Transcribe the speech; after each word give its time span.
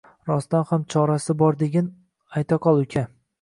Rostdan 0.27 0.63
ham 0.69 0.85
chorasi 0.93 1.35
bor 1.43 1.59
degin, 1.61 1.93
aytaqol, 2.43 2.83
uka 2.89 3.07